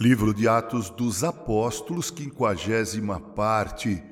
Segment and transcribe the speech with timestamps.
[0.00, 4.02] Livro de Atos dos Apóstolos, quinquagésima parte.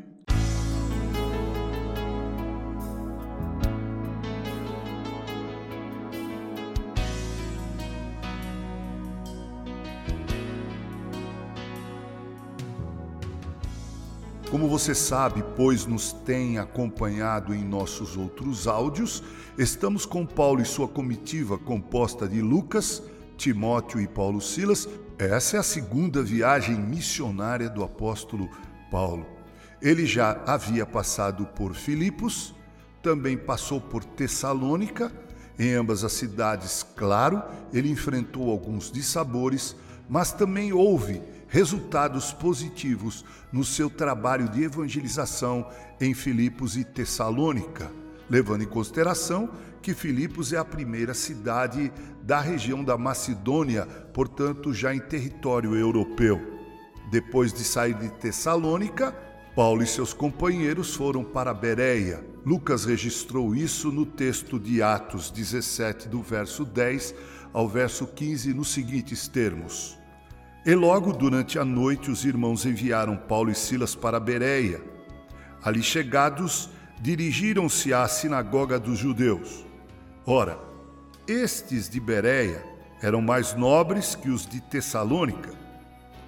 [14.48, 19.20] Como você sabe, pois nos tem acompanhado em nossos outros áudios,
[19.58, 23.02] estamos com Paulo e sua comitiva composta de Lucas,
[23.42, 24.88] Timóteo e Paulo Silas
[25.18, 28.48] essa é a segunda viagem missionária do apóstolo
[28.88, 29.26] Paulo.
[29.80, 32.54] Ele já havia passado por Filipos,
[33.02, 35.12] também passou por Tessalônica,
[35.58, 37.42] em ambas as cidades, claro,
[37.72, 39.74] ele enfrentou alguns dissabores,
[40.08, 45.68] mas também houve resultados positivos no seu trabalho de evangelização
[46.00, 47.90] em Filipos e Tessalônica
[48.32, 49.50] levando em consideração
[49.82, 56.40] que Filipos é a primeira cidade da região da Macedônia, portanto, já em território europeu.
[57.10, 59.12] Depois de sair de Tessalônica,
[59.54, 62.24] Paulo e seus companheiros foram para Bereia.
[62.42, 67.14] Lucas registrou isso no texto de Atos 17, do verso 10
[67.52, 69.98] ao verso 15, nos seguintes termos:
[70.64, 74.80] E logo durante a noite os irmãos enviaram Paulo e Silas para Bereia.
[75.62, 76.70] Ali chegados,
[77.02, 79.66] dirigiram-se à sinagoga dos judeus.
[80.24, 80.56] Ora,
[81.26, 82.64] estes de Bereia
[83.02, 85.50] eram mais nobres que os de Tessalônica,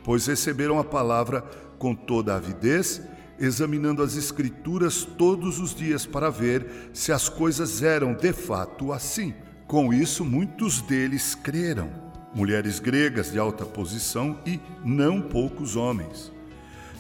[0.03, 1.43] pois receberam a palavra
[1.79, 3.01] com toda avidez,
[3.39, 9.33] examinando as Escrituras todos os dias para ver se as coisas eram de fato assim.
[9.69, 11.89] Com isso, muitos deles creram,
[12.35, 16.33] mulheres gregas de alta posição e não poucos homens.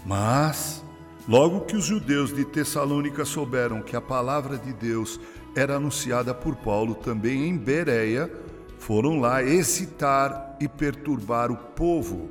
[0.06, 0.83] Mas
[1.26, 5.18] Logo que os judeus de Tessalônica souberam que a palavra de Deus
[5.56, 8.30] era anunciada por Paulo também em Bereia,
[8.78, 12.28] foram lá excitar e perturbar o povo.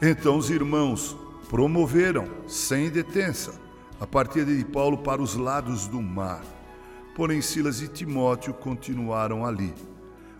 [0.00, 1.16] Então os irmãos
[1.48, 3.52] promoveram, sem detença,
[3.98, 6.42] a partida de Paulo para os lados do mar.
[7.16, 9.74] Porém, Silas e Timóteo continuaram ali.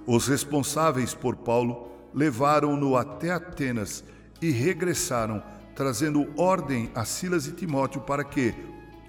[0.06, 4.04] Os responsáveis por Paulo levaram-no até Atenas
[4.40, 5.42] e regressaram
[5.74, 8.54] trazendo ordem a Silas e Timóteo para que,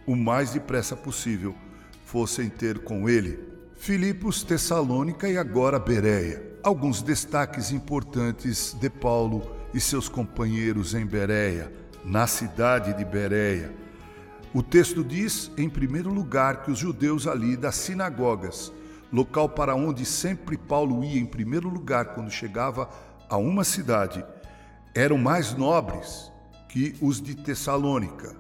[0.05, 1.55] o mais depressa possível,
[2.05, 6.41] fossem ter com ele Filipos, Tessalônica e agora Bereia.
[6.63, 11.71] Alguns destaques importantes de Paulo e seus companheiros em Bereia,
[12.03, 13.71] na cidade de Bereia.
[14.53, 18.71] O texto diz, em primeiro lugar, que os judeus ali das sinagogas,
[19.11, 22.89] local para onde sempre Paulo ia em primeiro lugar quando chegava
[23.29, 24.25] a uma cidade,
[24.95, 26.31] eram mais nobres
[26.75, 28.35] que os de Tessalônica.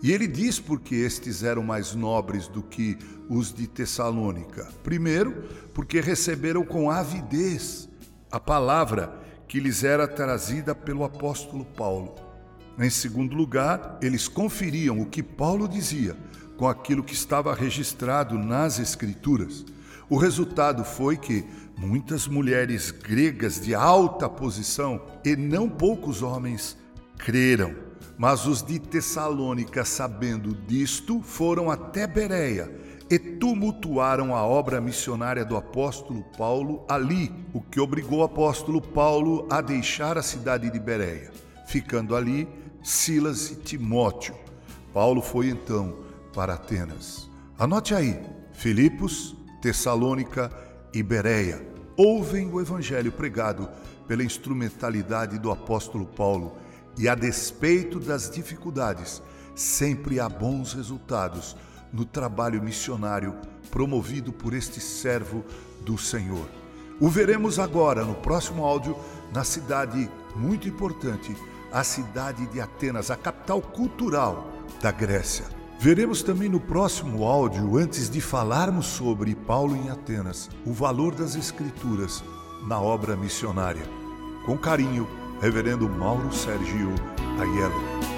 [0.00, 2.96] E ele diz porque estes eram mais nobres do que
[3.28, 4.68] os de Tessalônica.
[4.84, 5.42] Primeiro,
[5.74, 7.88] porque receberam com avidez
[8.30, 9.12] a palavra
[9.48, 12.14] que lhes era trazida pelo apóstolo Paulo.
[12.78, 16.16] Em segundo lugar, eles conferiam o que Paulo dizia
[16.56, 19.64] com aquilo que estava registrado nas Escrituras.
[20.08, 21.44] O resultado foi que
[21.76, 26.80] muitas mulheres gregas de alta posição e não poucos homens
[27.22, 27.74] creram.
[28.18, 32.70] Mas os de Tessalônica, sabendo disto, foram até Bereia
[33.10, 39.46] e tumultuaram a obra missionária do apóstolo Paulo ali, o que obrigou o apóstolo Paulo
[39.50, 41.30] a deixar a cidade de Bereia,
[41.66, 42.48] ficando ali
[42.82, 44.34] Silas e Timóteo.
[44.92, 45.98] Paulo foi então
[46.32, 47.28] para Atenas.
[47.58, 48.18] Anote aí:
[48.52, 50.50] Filipos, Tessalônica
[50.94, 51.66] e Bereia
[51.96, 53.68] ouvem o evangelho pregado
[54.06, 56.56] pela instrumentalidade do apóstolo Paulo
[56.98, 59.22] e a despeito das dificuldades,
[59.54, 61.56] sempre há bons resultados
[61.92, 63.34] no trabalho missionário
[63.70, 65.44] promovido por este servo
[65.80, 66.48] do Senhor.
[67.00, 68.96] O veremos agora no próximo áudio
[69.32, 71.34] na cidade muito importante,
[71.72, 75.46] a cidade de Atenas, a capital cultural da Grécia.
[75.78, 81.34] Veremos também no próximo áudio, antes de falarmos sobre Paulo em Atenas, o valor das
[81.34, 82.22] Escrituras
[82.68, 83.82] na obra missionária.
[84.46, 85.08] Com carinho,
[85.42, 86.94] Reverendo Mauro Sergio
[87.40, 88.11] Aiello.